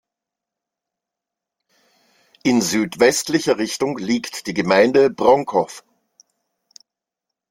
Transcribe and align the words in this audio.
In 2.41 2.59
südwestlicher 2.63 3.59
Richtung 3.59 3.99
liegt 3.99 4.47
die 4.47 4.55
Gemeinde 4.55 5.11
Bronkow. 5.11 5.83